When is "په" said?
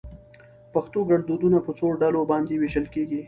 1.65-1.71